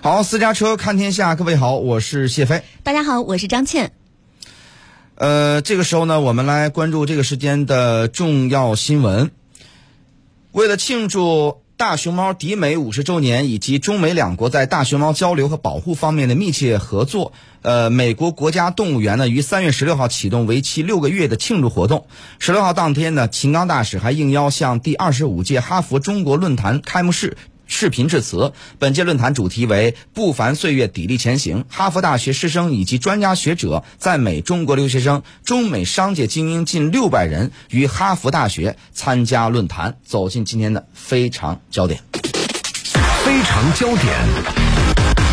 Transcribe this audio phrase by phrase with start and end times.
[0.00, 2.62] 好，私家车看天下，各位好，我是谢飞。
[2.84, 3.90] 大家好，我是张倩。
[5.16, 9.32] 呃，这个时候呢，我们来关注这个时间的重要新闻。
[10.52, 22.06] 为了庆祝大熊猫迪美五十周年，以及中美两国在大熊猫交流和保护方面的密切合作，呃，美国国家动物园呢于三月十六号启动为期六个月的庆祝活动。
[22.38, 27.36] 十六号当天呢，秦刚大使还应邀向第二十五届哈佛中国论坛开幕式。
[27.68, 28.52] 视频致辞。
[28.80, 31.64] 本届论坛主题为“不凡岁月砥砺前行”。
[31.70, 39.98] 哈佛大学师生以及专家学者、在美中国留学生、中美商界精英近六百人与哈佛大学参加论坛。
[40.04, 42.02] 走进今天的非常焦点。
[43.24, 45.27] 非常焦点。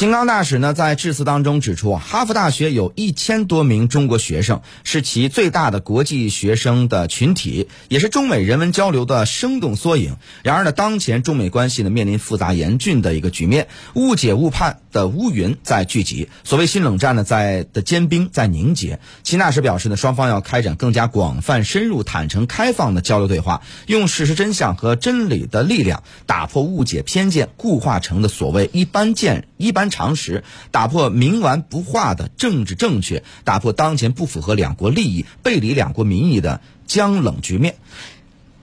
[0.00, 10.16] 秦刚大使呢在致辞当中指出，哈佛大学有一千多名中国学生，是其最大的国际学生的群体，也是中美人文交流的生动缩影。
[10.42, 19.00] 然而呢，当前中美关系呢面临复杂严峻的一个局面，误解误判的乌云在聚集，所谓新冷战呢在的坚冰在凝结。
[19.22, 29.90] 秦大使表示呢，双方要开展更加广泛、深入、坦诚、开放的交流对话，用事实真相和真理的力量，打破误解、偏见固化成的所谓一般见一般。
[29.90, 37.74] 常识，打破冥顽不化的政治正确，打破当前不符合两国利益、背离两国民意的僵冷局面。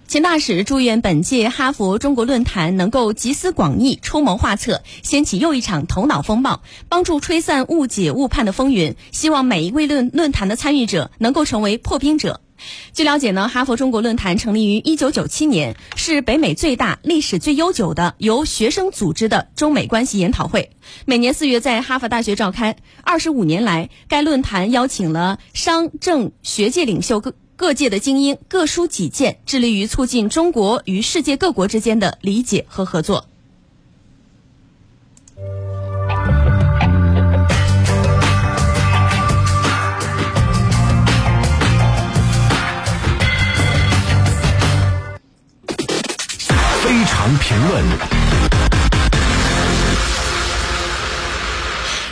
[0.07, 8.95] 秦大使祝愿本届哈佛中国论坛能够集思广益、出谋划策，掀起又一场头脑风暴，帮助吹散误解误判的风云。
[9.11, 12.39] 希望每一位论论坛的参与者能够成为破冰者。
[12.93, 20.71] 据了解呢，哈佛中国论坛成立于一九九七年，是北美最大、历史最悠久的由学生组织的中美关系研讨会。
[21.05, 22.77] 每年四月在哈佛大学召开。
[23.03, 33.25] 二十五年来，该论坛邀请了商政学界领袖各各界的精英，各抒己见，致力于促进中国与世界各国之间的理解和合作。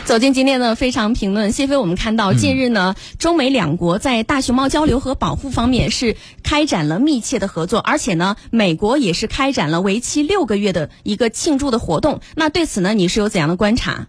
[0.06, 12.20] 走进今天的非常评论，谢飞，我们看到近日呢，中美两国在大熊猫交流和保护方面是开展了密切的合作，而且呢，美国也是开展了为期六个月的一个庆祝的活动。
[12.36, 14.06] 那对此呢，你是有怎样的观察？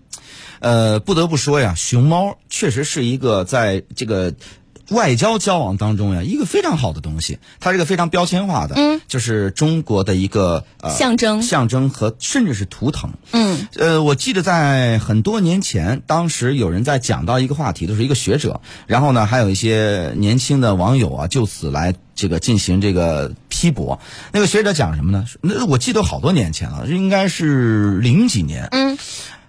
[0.59, 4.36] 呃，不得不说呀，熊猫确实是一个在这个。
[4.90, 24.00] 外交交往当中呀，一个非常好的东西，它是个非常标签化的，嗯，就是中国的一个呃象征、象征和甚至是图腾，嗯，呃，我记得在很多年前，当时有人在讲到一个话题，就是一个学者，然后呢，还有一些年轻的网友啊，就此来这个进行这个批驳。
[24.31, 25.25] 那个学者讲什么呢？
[25.42, 28.98] 那我记得好多年前了，应该是零几年，嗯。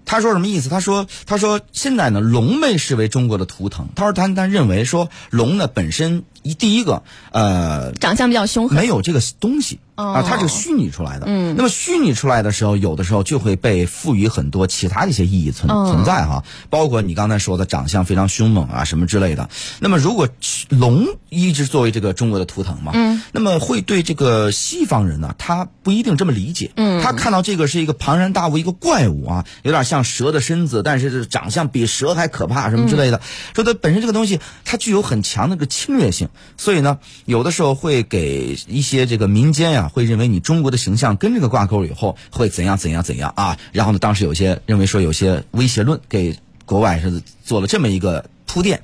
[0.08, 0.68] 他说什么意思？
[0.68, 3.90] 他说：“他说现在呢，龙被视为中国的图腾。
[3.94, 11.24] 他说他他认为说龙呢本身一第一个呃长相比较凶狠，没有这个东西。”啊，它是虚拟出来的。
[11.26, 19.50] 嗯，那么虚拟出来的时候，有的时候就会被赋予很多其他的一些意义存存在哈，包括你刚才说的长相非常凶猛啊什么之类的。
[19.80, 20.28] 那么如果
[20.68, 26.70] 龙一直作为这个中国的图腾嘛，嗯，那么会对这个西方人呢，他不一定这么理解。
[26.76, 33.20] 嗯，他看到这个是一个庞然大物，一个怪物啊，有点像蛇的身子，但是长相比蛇还可怕什么之类的。
[33.52, 39.90] 说它本身这个东西它具有很强的个侵略性，所以呢，有的时候会给一些这个民间呀。
[39.92, 43.58] 会认为你中国的形象跟这个挂钩以后会怎样怎样怎样啊？
[43.72, 48.82] 然后呢，当时有些认为说有些威胁论给国外是做了这么一个铺垫。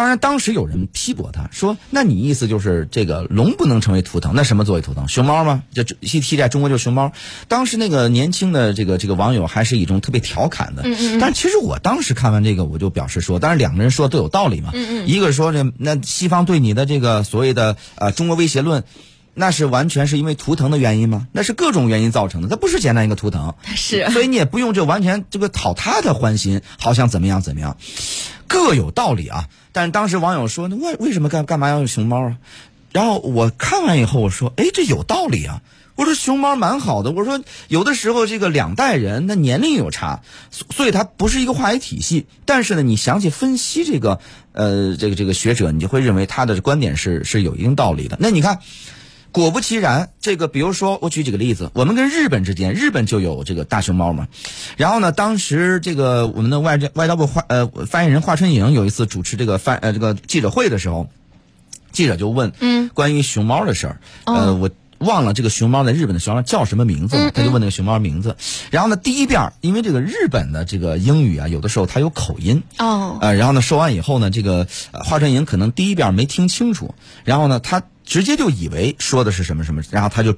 [0.00, 5.06] 当然，当时有人批驳他说：“那你意思就是这个龙不能成为图腾，那什么作为图腾？
[5.08, 5.62] 熊猫吗？
[5.74, 7.12] 就一提在中国就是熊猫。”
[7.48, 10.84] 当时那个年轻的这个这个网友还是一种特别调侃的。
[10.86, 11.18] 嗯嗯。
[11.18, 14.70] 但其实我当时看完这个，我就表示说，当然两个人说的都有道理嘛。
[14.72, 15.06] 嗯嗯。
[15.06, 18.84] 一个说这那西方对你的这个所谓的呃中国威胁论。
[19.32, 21.28] 那是完全是因为图腾的原因吗？
[21.30, 23.54] 那是各种原因造成的，它不是简单一个图腾。
[23.76, 27.76] 是，所以你也不用这完全这个讨他的欢心，好像怎么样怎么样，
[28.50, 29.48] 各有道理啊。
[29.70, 32.36] 但是当时网友说，那为为什么干干嘛要用熊猫啊？
[32.90, 35.62] 然后我看完以后我说，哎，这有道理啊。
[35.94, 37.12] 我说熊猫蛮好的。
[37.12, 42.26] 我说有的时候这个两代人那年龄有差，所以它不是一个话语体系。
[42.44, 44.18] 但是呢，你详细分析这个
[44.52, 48.16] 呃这个这个学者，你就会认为他的观点是是有一定道理的。
[48.20, 48.58] 那你看。
[49.32, 54.26] 果不其然，这个比如说，我举几个例子，我们跟日本之间，日本就有这个大熊猫嘛。
[54.76, 61.08] 然后呢，当时这个我们的外交外交部发呃发言人华春莹有一次主持这个发呃这个记者会的时候，
[61.92, 68.36] 记者就问，嗯，关于熊猫的事儿，呃，我忘了这个熊猫在日本的熊猫叫什么名字了，他就问那个熊猫名字。
[68.70, 72.62] 然后呢，第一遍因为这个日本的这个英语啊，有的时候它有口音。
[72.78, 76.94] 哦，呃，然后呢，说完以后呢，这个呃华春莹可能第一遍没听清楚，
[77.24, 80.34] 然后呢，他直接就以为说的是什么什么，然后他就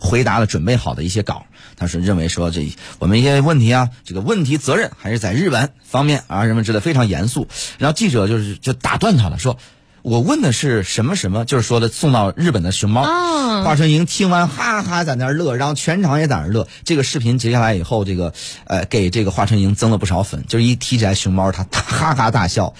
[0.00, 1.44] 回答了准备好的一些稿。
[1.76, 2.66] 他是认为说这
[2.98, 7.46] 我们一些问题啊，这个问题责任还是在日本方面啊，什么之类非常严肃。
[7.78, 9.58] 然后记者就是就打断他了，说。
[10.02, 13.02] 我问的是什么什么，就是说的送到日本的熊猫。
[13.02, 16.66] 哦华春莹听完哈哈在那儿乐，然后全场也在那儿乐。
[16.86, 18.32] 这个视频截下来以后，这个
[18.64, 22.72] 呃给这个华春莹增了不少粉，就是一提起来熊猫，他他哈哈大笑。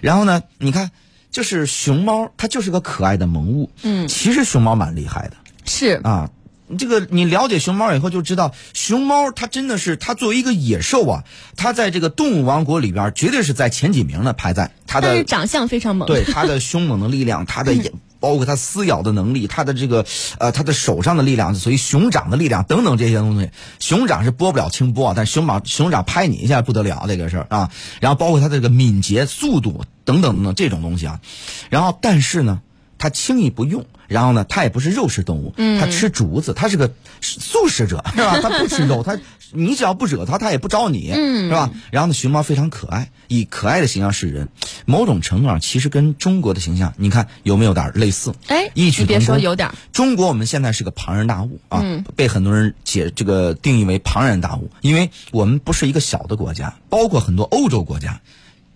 [0.00, 0.90] 然后呢，你看，
[1.32, 3.68] 就是熊猫，它就是个可爱的萌物。
[3.82, 5.36] 嗯其实熊猫蛮厉害的。
[5.64, 6.30] 是啊，
[6.78, 11.24] 这个你了解熊猫以后就知道，熊猫它真的是它作为一个野兽啊，
[11.56, 16.06] 它在这个动物王国里边绝对是在前几名的，排在它的但是长相非常猛。
[16.06, 20.06] 对它的凶猛的力量，它的也包括它撕咬的能力，它的这个
[20.38, 23.50] 呃它的手上的力量，所以熊掌的力量等等这些东西。
[23.80, 27.70] 熊掌是拨不了清波啊，但熊掌熊掌拍你一下不得了这个事儿啊。
[28.00, 31.20] 然后包括它这个敏捷、速度等等等等这种东西啊。
[31.68, 32.60] 然后但是呢，
[33.02, 33.84] 它轻易不用。
[34.06, 38.38] 然后呢，它也不是肉食动物，它吃竹子，它是个素食者， 是吧？
[38.42, 39.18] 它不吃肉，它
[39.52, 41.70] 你只要不惹它，它也不招你，是吧？
[41.90, 44.48] 然后呢，熊猫非常可爱，以可爱的形象示人，
[44.84, 48.34] 某种程度上其实跟中国的形象，你看有没有点类似？
[48.48, 49.24] 哎，异曲同工。
[49.24, 58.20] 说有点儿中国我们现在是个庞然大物啊，嗯被很多人解这个定义为庞然大物，因为我们不是一个小的国家，包括很多欧洲国家。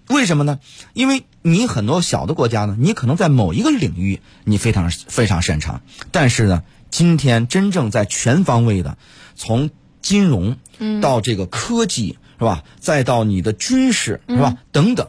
[0.08, 0.60] 为什么呢？
[0.92, 5.82] 因为你很多小的国家呢，你可能在某一个领域你非常非常擅长，
[6.12, 8.96] 但是呢，今天真正在全方位的
[9.34, 9.70] 从
[10.00, 10.56] 金融
[11.00, 14.58] 到这个科技是吧，再到你的军事是吧？
[14.70, 15.08] 等等，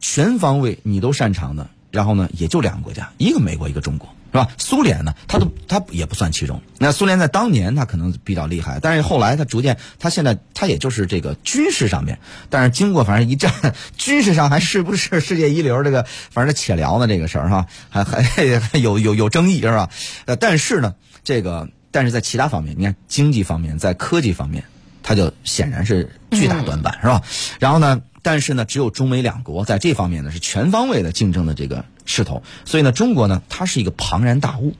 [0.00, 4.48] 全方位你都擅长的，然后呢，也就两个国家，一个美国，一个中国，是吧？
[4.58, 6.60] 苏联呢，它都它也不算其中。
[6.78, 12.18] 那苏联在当年它可能比较厉害，但是后来它逐渐，它现在它也就是这个军事上面，
[12.50, 13.52] 但是经过反正一战，
[13.96, 15.82] 军事上还是不是世界一流？
[15.82, 18.22] 这个反正且聊呢这个事儿哈，还还
[18.60, 19.90] 还有有有争议是吧？
[20.26, 20.94] 呃，但是呢，
[21.24, 24.64] 这个但是在其他方面，你看经济方面，在科技方面。
[25.08, 27.22] 它就显然是巨大短板，是吧？
[27.60, 34.74] 然后呢，但是呢，只有中美两国在这方面呢是全方位的竞争的这个势头，所以呢，中国呢它是一个庞然大物，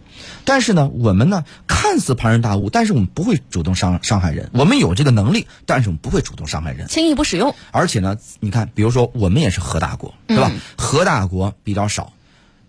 [0.45, 6.89] 但是呢，我们呢看似庞然大物，但是我们不会主动伤伤害人，我们有这个能力，但是我们不会主动伤害人。
[6.89, 7.55] 轻易不使用。
[7.73, 10.51] 而且呢，你看，比如说我们也是核大国，对吧？
[10.79, 12.13] 核大国比较少，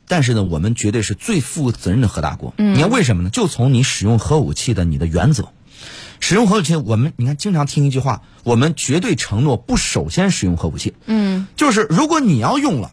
[0.08, 2.54] 但是呢，我们绝对是最负责任的核大国。
[2.58, 3.30] 你看为什么呢？
[3.30, 5.50] 就从你使用核武器的你的原则。
[6.20, 10.96] 使用核武器，我们你看经常听一句话，我们绝对承诺不首先使用核武器。
[11.06, 12.92] 嗯，就是如果你要用了，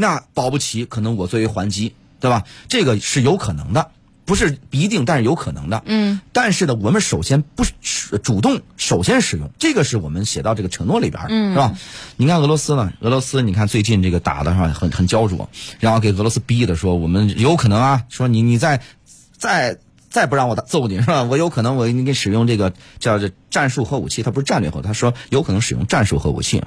[0.00, 2.44] 那保不齐可能我作为还击，对吧？
[2.68, 3.90] 这个是有可能的，
[4.24, 5.82] 不是一定，但是有可能的。
[5.84, 7.64] 嗯，但是呢，我们首先不
[8.22, 11.74] 主动首先使用，这个是我们写到这个承诺里边，嗯，是吧？
[12.16, 15.48] 你看俄罗斯呢，俄罗斯你看最近这个打的哈，很很焦灼，
[15.78, 18.80] 然后给俄罗斯逼的说，我们有可能啊，说你你再
[19.36, 19.78] 再。
[20.10, 21.22] 再不让我打揍你是吧？
[21.22, 26.64] 我有可能我给你使用这个叫这战术核武器，它不是战略核，他说有可能使用战术核武器。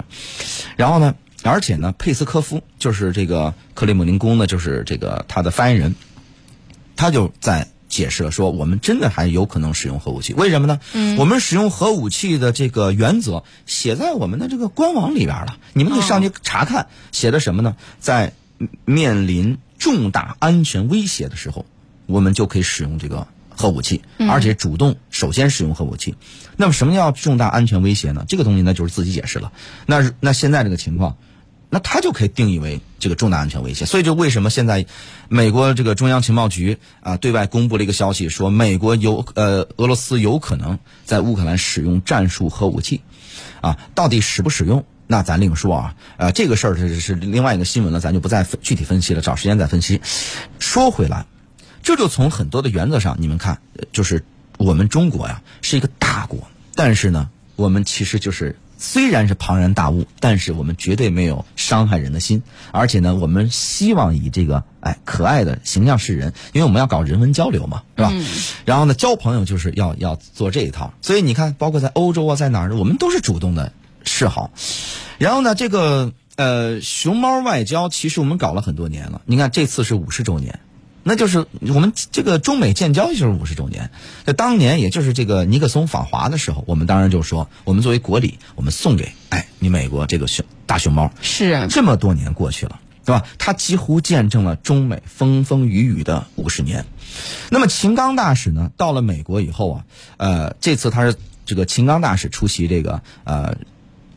[0.76, 5.94] 然后呢，而且呢，佩斯科夫就是这个克里姆林宫呢，就是这个他的发言人，
[6.96, 10.34] 他就在解释了说，我们真的还有可能使用核武器。
[10.34, 10.80] 为什么呢？
[10.94, 17.76] 嗯，我们使用核武器的这个原则写在我们的这个官网里边了，你们可以上去查看，写的什么呢？
[18.00, 18.32] 在
[18.84, 21.66] 面临重大安全威胁的时候，
[22.06, 23.26] 我们就可以使用这个。
[23.56, 26.16] 核武器，而且主动首先使用核武器。
[26.56, 28.24] 那么，什么叫重大安全威胁呢？
[28.26, 29.52] 这个东西呢，就是自己解释了。
[29.86, 31.16] 那那现在这个情况，
[31.74, 33.84] 那它就可以定义为这个重大安全威胁。
[33.84, 34.86] 所以，就为什么现在
[35.28, 43.00] 美国这个中央情报局啊对外公布了一个消息，说美国有呃俄罗斯有可能在乌克兰使用战术核武器，
[43.60, 44.84] 啊，到底使不使用？
[45.08, 45.96] 那咱另说啊。
[46.16, 50.00] 呃，这个事儿是是另外一个新闻了，咱就不再具体分析了，找时间再分析。
[50.60, 51.26] 说回来。
[51.82, 53.58] 这就从很多的原则上，你们看，
[53.92, 54.24] 就是
[54.56, 68.10] 我们中国呀是一个大国，但是呢，我们其实就是虽然是庞然大物，但是我们绝对没有伤害人的心，而且呢，我们希望以这个哎可爱的形象示人，因为我们要搞人文交流嘛，是吧？
[68.12, 68.24] 嗯、
[68.64, 73.72] 然后呢，交朋友就是要要做这一套，所以你看，包括在欧洲啊，在哪儿，我们都是主动的
[74.04, 74.50] 示好。
[75.18, 80.60] 然后呢，这个呃熊猫外交，其实我们搞了很多年了，你看这次是五十周年。
[81.06, 83.90] 那就是我们这个中美建交就是五十周年，
[84.24, 91.12] 在当年也就是这个尼克松访华的时候，我们当然就说，我们作为国礼，我们送给哎你美国这个熊大熊猫。
[91.20, 93.22] 是啊这么多年过去了，对吧？
[93.36, 96.86] 它几乎见证了中美风风雨雨的五十年。
[97.50, 99.84] 那么秦刚大使呢，到了美国以后啊，
[100.16, 103.56] 呃，这次他是这个秦刚大使出席这个呃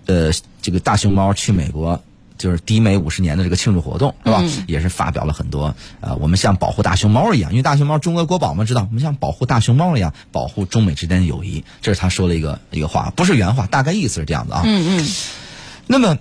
[0.05, 2.01] 呃这个大熊猫去美国。
[2.37, 4.43] 就是抵美五十年的这个庆祝活动，是吧？
[4.67, 14.61] 也是发表了很多呃，我们像保护大熊猫一样，因为大熊猫中俄国宝嘛，知道我们像保护大熊猫一样保护中美之间的友谊，这是他说的一个一个话，不是原话，大概意思是这样的啊。
[14.65, 15.09] 嗯嗯。
[15.87, 16.19] 那么，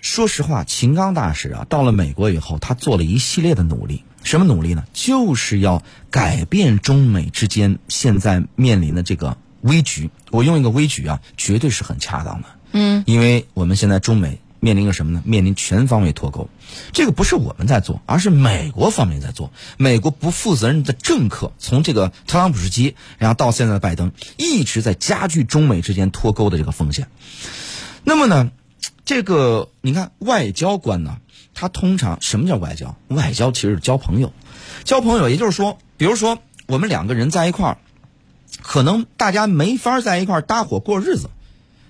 [0.00, 4.84] 说实话，秦刚大使啊，到了美国以后，他做了一系列的努力，什么努力呢？
[4.92, 10.10] 就是要改变中美之间现在面临的这个危局。
[10.30, 12.48] 我用一个危局啊，绝对是很恰当的。
[12.72, 13.02] 嗯。
[13.06, 14.40] 因为我们现在中美。
[14.64, 15.22] 面临一个什么呢？
[15.26, 16.48] 面临全方位脱钩，
[16.94, 19.52] 这个不是我们在做，而是美国方面在做。
[19.76, 27.08] 美国不负责任的政客，从这个特朗普时期，然后到现在的拜登，一直在加剧中美之间脱钩的这个风险。
[28.04, 28.52] 那么呢，
[29.04, 31.18] 这个你看外交官呢，
[31.52, 32.96] 他通常什么叫外交？
[33.08, 34.32] 外交其实是交朋友，
[34.84, 37.78] 交朋友，也就是说，比如说我们两个人在一块儿，
[38.62, 41.28] 可能大家没法在一块儿搭伙过日子，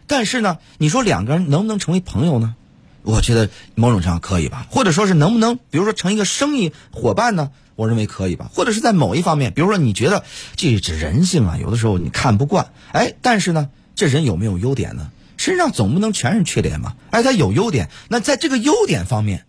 [0.08, 2.56] 但是呢，你说两个人能不能成为朋友呢？
[3.04, 7.52] 我觉得某种程度上可以吧，或者说是能不能，比如说成一个生意伙伴呢？
[7.76, 10.24] 我认为可以吧，或者是在某一方面，比如说你觉得
[10.56, 15.10] 这这人性啊，有的时候你看不惯，哎，但是呢，这人有没有优点呢？
[15.36, 19.44] 身上总不能全是缺点嘛，哎，他有优点，那在这个优点方面，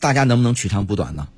[0.00, 1.28] 大家能不能取长补短呢？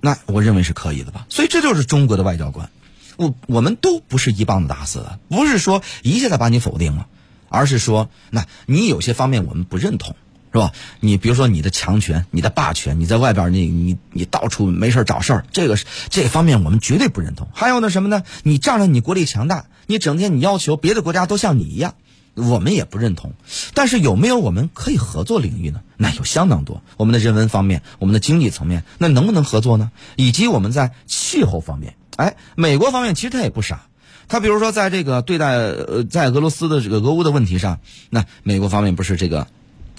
[0.00, 1.26] 那我认为是可以的吧。
[1.28, 2.70] 所以这就是中国的外交官，
[3.16, 7.06] 我我们都不是一棒子打死的，不是说一下子把你否定了，
[7.50, 10.16] 而是说，那你有些方面我们不认同。
[10.52, 10.72] 是吧？
[11.00, 15.76] 你比如说你的强权、你的霸权，你在外边你你你到处没事找事儿，这个
[16.08, 17.48] 这方面我们绝对不认同。
[17.52, 18.22] 还有呢什么呢？
[18.42, 21.94] 你仗着你国力强大，你整天你要求别的国家都像你一样，
[22.34, 23.34] 我们也不认同。
[23.74, 25.80] 但是有没有我们可以合作领域呢？
[25.98, 26.82] 那有相当多。
[26.96, 29.90] 我们的人文方面，我们的经济层面，那能不能合作呢？
[30.16, 33.86] 以及我们在气候方面，哎，美国方面其实他也不傻，
[34.28, 39.46] 他比如说在这个对待呃在俄罗斯的这个俄乌的问题上，那美国方面不是这个。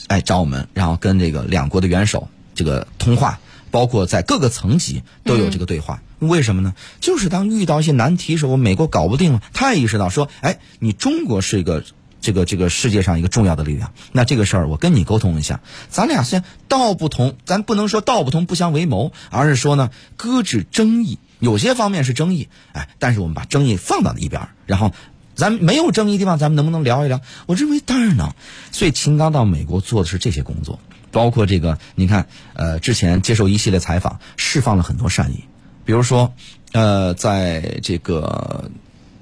[0.07, 3.39] 哎，找我们，然后跟这个两国的元首这个通话，
[3.71, 6.01] 包括在各个层级都有这个对话。
[6.19, 6.73] 为什么呢？
[6.99, 11.83] 就是当遇到一些难题时候，美国搞不定了，他也意识到说，哎，你中国是一个
[12.19, 13.93] 这个这个世界上一个重要的力量。
[14.11, 21.19] 那这个事儿我跟你沟通一下，咱俩先道不同，咱不能说道不同不相为谋，而是说呢，搁置争议。
[21.39, 24.93] 有些方面是争议，哎，但是我们把争议放到一边，然后。
[25.39, 27.21] 咱没有争议地方，咱们能不能聊一聊？
[27.47, 28.33] 我认为当然能。
[28.71, 30.79] 所以秦刚到美国做的是这些工作，
[31.11, 35.45] 包括这个，你看，呃，之前接受一系列采访，释放了很多善意。
[35.85, 36.33] 比如说，
[36.73, 38.69] 呃，在这个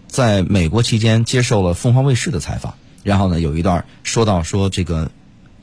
[0.08, 5.12] 在美国期间接受了凤凰卫视的采访，然后呢，有一段说到说这个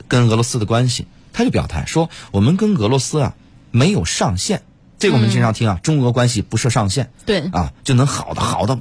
[0.07, 3.35] 跟俄罗斯的关系，他就表态说，我们跟俄罗斯啊
[3.71, 4.63] 没有上限。
[4.97, 8.79] 这个我们经常听啊，中俄关系不设上限，对啊，就能好的好的。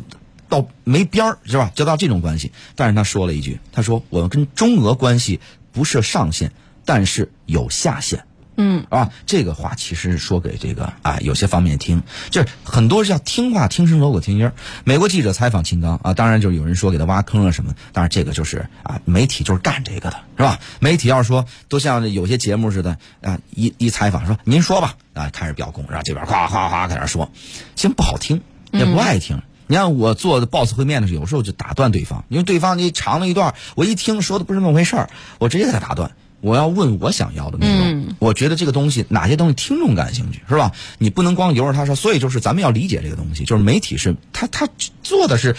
[0.55, 1.73] 到没边儿是吧？
[1.75, 5.41] 就到这种关系，但是他说了一句：“他说我跟中俄关系
[5.73, 6.53] 不设上限，
[6.85, 8.25] 但是有下限。”
[8.57, 14.53] 嗯啊，这个话其实是说给这个啊有些方面听，就是很多是要听话听声锣鼓听音儿。
[14.85, 20.61] 美国记者采访秦刚啊，当然就是有人说给他挖坑啊什么，当然这个就是啊媒体就是干这个的是吧？
[20.79, 27.29] 媒体要是说都像有些节目似的啊，一一采访说您说吧啊，开始表功，然后这边夸夸夸开始说，
[27.75, 29.43] 其实不好听，也不爱听。
[29.67, 36.13] 你看我做的 boss 会面的时候，有时候就打断对方，因为对方你长了一段，我一听说的不是那么回事儿，我直接给他打断。
[36.41, 40.73] 我要问我想要的内容，我觉得这个东西哪些东西听众感兴趣，是吧？
[40.99, 44.69] 你不能光由着他说，所以就是咱们要理解这个东西，就是媒体是他他
[45.03, 45.57] 做的是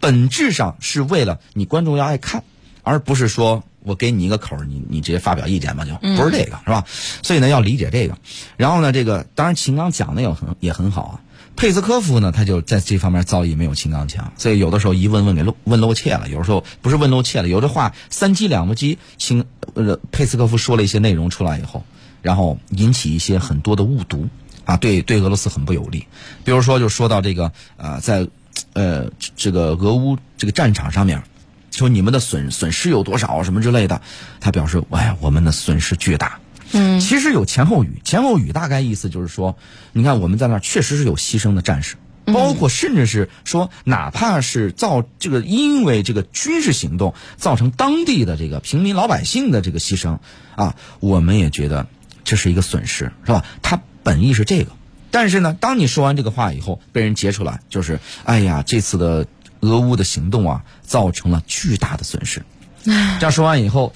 [0.00, 2.44] 本质上是为了你观众要爱看，
[2.82, 6.86] 而不是说我给你一个口儿，你你直接发表意见吧，就不是这个，是吧？
[7.22, 8.16] 所以呢，要理解这个。
[8.56, 11.20] 然后呢，这个当然秦刚讲的也很也很好啊。
[11.54, 19.44] 佩斯科夫呢，他就在这方面造诣没有秦刚强，所以有的时候一问问给漏问漏怯了，有的时候不是问漏怯了，有的话三击两不击，秦
[19.74, 21.84] 呃佩斯科夫说了一些内容出来以后，
[22.20, 24.28] 然后引起一些很多的误读
[24.64, 26.06] 啊，对对俄罗斯很不有利。
[26.44, 28.26] 比如说就说到这个啊，在
[28.72, 31.22] 呃这个俄乌这个战场上面，
[31.70, 34.02] 说你们的损损失有多少什么之类的，
[34.40, 36.40] 他表示哎，我们的损失巨大。
[36.72, 39.56] 嗯，其实有前后语，前后语大概意思就是说，
[39.92, 50.18] 你看我们在那儿确实是有牺牲的战士，包括甚至是说，哪怕是造这个因为这个军事行动造成当地的这个平民老百姓的这个牺牲
[50.56, 51.86] 啊，我们也觉得
[52.24, 53.44] 这是一个损失，是吧？
[53.60, 54.72] 他本意是这个，
[55.10, 59.26] 但是呢，当你说完这个话以后，被人截出来，就是哎呀，这次的
[59.60, 62.42] 俄乌的行动啊，造成了巨大的损失。
[62.84, 63.92] 这样说完以后，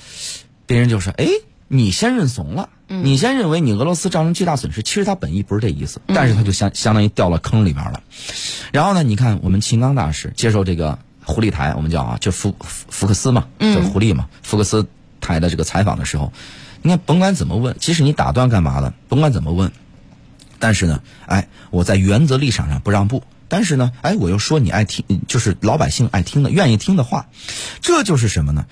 [0.66, 1.26] 别人就说，哎。
[1.68, 8.02] 你先认怂了，你先认为你俄罗斯造成巨大损失，其实他本意不是这意思，但是他就相相当于掉了坑里边了。
[8.72, 14.86] 然后呢，你看我们秦刚大使接受这个狐狸台，我们叫啊，就福福福克斯嘛，就狐狸嘛，福克斯
[15.20, 16.32] 台的这个采访的时候，
[16.82, 18.94] 你看甭管怎么问，即使你打断干嘛的？
[19.08, 19.72] 甭管怎么问，
[20.58, 23.24] 但是呢，哎，我在原则立场上不让步。
[23.48, 27.28] 但是呢，哎，我又说你爱听，就是老百姓爱听的、愿意听的话，
[27.80, 28.66] 这就是什么呢？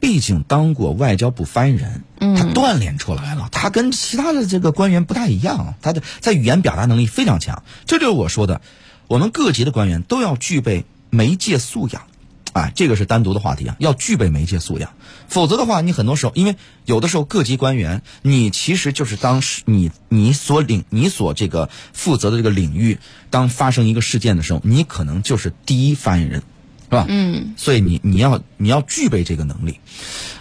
[0.00, 7.62] 毕竟当过外交部发言人，他锻炼出来了，他跟其他的这个官员不太一样，他的在语言表达能力非常强。
[7.84, 8.62] 这就是我说的，
[9.08, 12.06] 我们各级的官员都要具备媒介素养，
[12.54, 14.90] 啊，这个是单独的话题啊，要具备媒介素养，
[15.28, 26.42] 否则的话，你很多时候，因为有的时候各级官员，你其实就是当时你你所领你所这个负责的这个领域，当发生一个事件的时候，你可能就是第一发言人。
[26.90, 27.06] 是吧？
[27.08, 29.78] 嗯，所以你你要你要具备这个能力。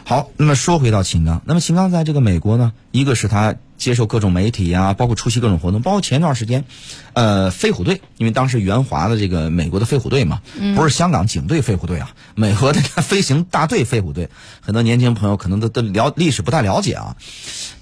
[0.04, 6.66] 好，那么说回到秦刚，那么秦刚在这个美国呢，一个是他接受各种媒体啊，包括出席各种活动，包括前一段时间，
[7.14, 10.42] 呃，飞虎队，因为当时援华的这个美国的飞虎队嘛，
[10.76, 17.16] 不是香港警队飞虎队啊，美国的飞行大队飞虎队，很多年轻朋友可能都都了历史不太了解啊。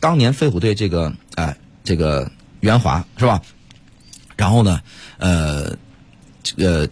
[0.02, 1.56] 当年飞虎队这个哎
[1.86, 3.42] 这个援华是吧？
[4.36, 4.82] 然后呢，
[5.18, 5.78] 呃，
[6.44, 6.90] 这个。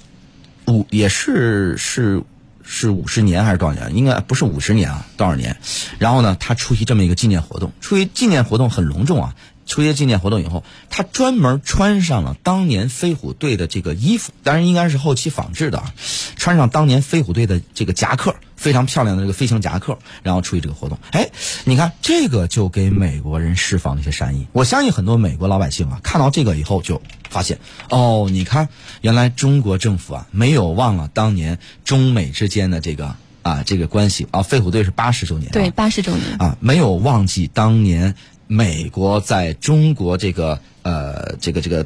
[0.67, 2.21] 五也是是
[2.63, 3.95] 是五十年还是多少年？
[3.95, 5.55] 应该不是五十年啊，多少年？
[5.99, 9.35] 然后呢，他出席这么一个纪念活动，出席纪念活动很隆重啊。
[9.65, 15.93] 出席纪念活动以后，他专门穿上了当年飞虎队的这个衣服，当然应该是后期仿制的啊。
[16.35, 20.99] 穿上当年飞虎队的这个夹克，非常漂亮的这个飞行夹克，然后出席这个活动。
[21.11, 21.29] 哎，
[21.63, 24.45] 你看这个就给美国人释放了一些善意。
[24.53, 27.57] 我相信很多美国老百姓啊，看到这个以后就发现，
[27.89, 28.69] 哦，你看，
[29.01, 34.43] 原来中国政府啊没有忘了当年中美之间的这个啊这个关系啊。
[34.43, 38.15] 飞虎队是八十周年，对，八十周年啊，没有忘记当年。
[38.47, 41.85] 美国在中国这个呃这个这个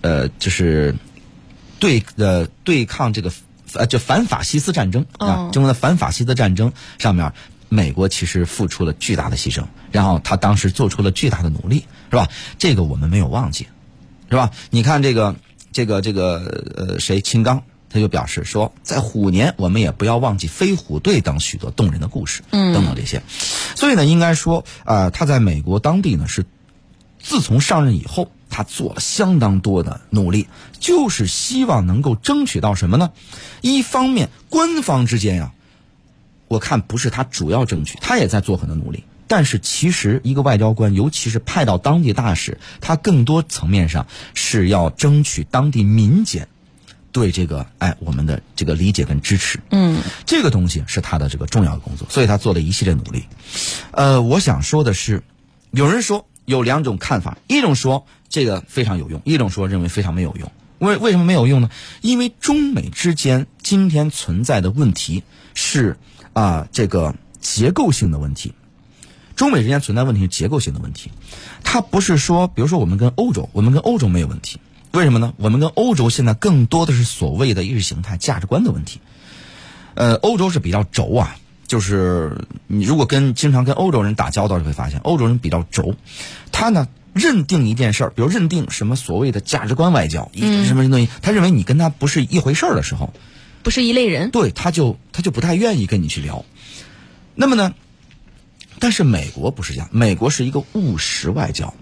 [0.00, 0.94] 呃就是
[1.78, 3.32] 对呃对抗这个
[3.74, 7.32] 呃就反法西斯战争啊，中国的反法西斯战争上面，
[7.68, 12.28] 美国其实付出了巨大的牺牲，然后他当时做出了巨大的努力，是吧？
[12.58, 13.66] 这个我们没有忘记，
[14.30, 14.50] 是吧？
[14.70, 15.36] 你看这个
[15.72, 17.62] 这个这个呃谁秦刚。
[17.90, 23.22] 他就表示说，在虎年我们也不要忘记飞虎队等许多动人的故事，嗯，等等这些。
[23.74, 26.44] 所以呢，应该说呃，他在美国当地呢是，
[27.18, 30.48] 自从上任以后，他做了相当多的努力，
[30.78, 33.10] 就是希望能够争取到什么呢？
[33.60, 35.52] 一方面，官方之间呀，
[36.46, 39.04] 我看不是他主要争取，他也在做很多努力。
[39.26, 46.48] 但是其实一个外交官，尤其是派到当地大使，他更多层面上是要争取当地民间。
[47.12, 53.24] 对这个，哎，我们的这个理解跟支持，嗯，这个东西是他的这个重要的工作，所以他做了一系列努力。
[53.92, 55.22] 呃，我想说的是，
[55.70, 60.52] 有人说有两种看法，一种说这个非常有用，一种说认为非常没有用。
[60.78, 61.70] 为为什么没有用呢？
[62.02, 65.96] 因为中美之间今天存在的问题是
[66.34, 68.54] 啊，这个结构性的问题。
[69.34, 71.10] 中美之间存在问题是结构性的问题，
[71.64, 74.58] 它不是说，比如说我们跟欧洲，我们跟欧洲没有问题。
[74.92, 75.34] 为什么呢？
[75.36, 79.00] 我们跟欧洲现在更多的是所谓的意识形态、价值观的问题。
[79.94, 85.94] 呃，欧洲是比较轴啊，就是你如果跟经常跟欧洲人打交道，就会发现欧洲人比较轴。
[86.52, 93.12] 他呢认定一件事儿，比如认定什么所谓的价值观外交，嗯，什么东西，他认为你跟他不是一回事儿的时候，
[93.62, 96.44] 不是一类人，对，他就他就不太愿意跟你去聊。
[97.34, 97.74] 那么呢，
[98.78, 101.74] 但是美国不是这样，美国是一个务实外交。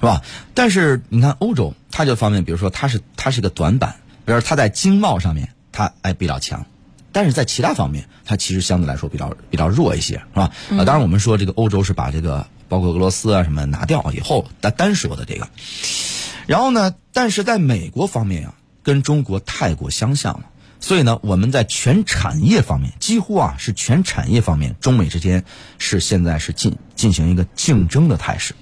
[0.00, 0.22] 是吧？
[0.54, 6.66] 但是你看欧洲，它这方面，比如说它是它是个短板，比如说它在经贸上面它哎比较强，
[7.12, 10.50] 但是在其他方面它其实相对来说比较比较弱一些，是吧？
[10.70, 15.48] 啊，当然我们说这个欧洲是把这个包括俄罗斯啊什么拿掉以后单单说的这个，
[16.46, 20.46] 然后呢，但是在美国方面啊，跟中国太过相像了，
[20.80, 25.44] 所以呢，我们在全产业方面几乎啊是全产业方面中美之间
[25.78, 28.54] 是现在是进进行一个竞争的态势。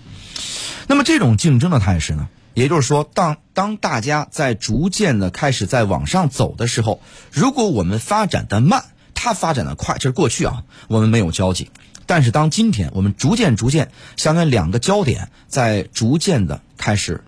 [0.87, 7.00] 那么这种竞争的态势呢，也就是说，当当大家在逐渐的开始在往上走的时候，
[7.31, 11.70] 如果我们发展的慢，它发展的快，这是过去啊，我们没有交集。
[12.05, 17.22] 但是当今天我们逐渐逐渐，相当于两个焦点在逐渐的开始，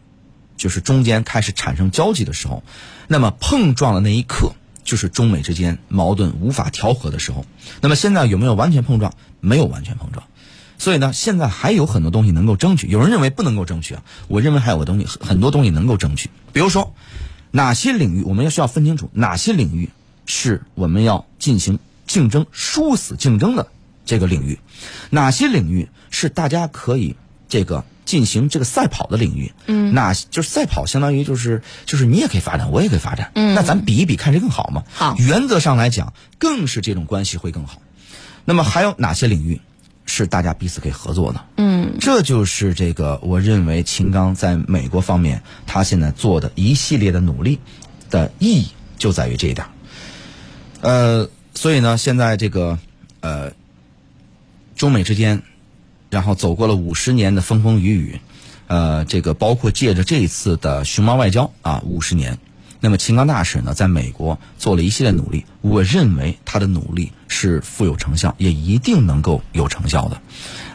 [0.57, 2.63] 就是中间开始产生交集的时候，
[3.07, 7.47] 那么碰撞的那一刻，就是中美之间矛盾无法调和的时候。
[7.81, 9.15] 那么现在有没有完全碰撞？
[9.41, 10.27] 没有完全碰撞。
[10.79, 12.87] 所以呢，现在还有很多东西能够争取。
[12.89, 16.31] 有人认为不能够争取啊，我认为还有个东西，很多东西能够争取。
[16.53, 16.95] 比如说，
[17.51, 19.91] 哪些领域我们要需要分清楚，哪些领域
[20.27, 23.69] 是我们要进行竞争、殊死竞争的
[24.05, 24.59] 这个领域，
[25.11, 27.17] 哪些领域是大家可以
[27.49, 29.53] 这个进行这个赛跑的领域？
[29.67, 33.31] 嗯，那就是赛跑，相当于就是就是你也可以发展，我也可以发展。
[33.35, 34.85] 嗯，那咱比一比，看谁更好嘛。
[34.93, 37.81] 好原则上来讲，更是这种关系会更好。
[38.45, 39.61] 那么还有哪些领域
[40.15, 41.45] 是大家彼此可以合作的？
[41.57, 47.59] 嗯，这就是这个我认为秦刚在美国方面他现在做的一系列的努力
[48.11, 49.67] 的意义就在于这一点。
[50.83, 52.79] 呃，所以呢，现在这个
[53.21, 53.53] 呃，
[54.77, 55.43] 中美之间，
[56.11, 58.21] 然后走过了五十年的风风雨雨，
[58.69, 62.39] 呃，这个包括借着这一次的熊猫外交啊，五十年。
[62.81, 67.11] 那么秦刚大使呢，在美国做了一系列努力，我认为他的努力
[67.45, 70.21] 是富有成效，也一定能够有成效的。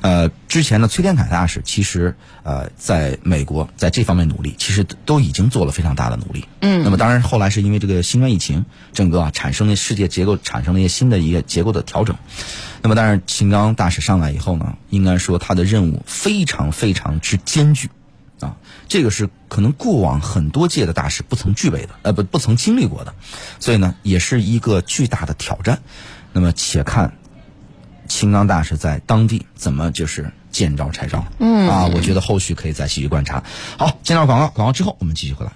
[0.02, 6.46] 呃，之前的崔天凯大使其实呃，在美国在这方面努力，其实都已经做了非常大的努力。
[6.62, 12.16] 嗯那么当然后来是因为这个新冠疫情，整个啊产生了世界结构产生了一些新的一个结构的调整。
[12.84, 17.90] 那么当然，秦刚大使上来以后呢，应该说他的任务非常非常之艰巨。
[18.40, 18.56] 啊，
[18.88, 23.14] 这个是可能过往很多届的大使不曾具备的，呃，不不曾经历过的，
[23.60, 25.82] 所以呢，也是一个巨大的挑战。
[26.40, 27.18] 那么，且看
[28.08, 31.26] 青冈大师在当地怎么就是见招拆招。
[31.38, 33.44] 嗯啊，我觉得后续可以再继续观察。
[33.78, 35.52] 好，见到广告，广告之后我们继续回来。